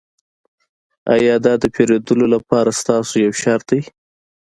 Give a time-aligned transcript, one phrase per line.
[1.15, 3.81] ایا دا د پیرودلو لپاره ستاسو یو شرط دی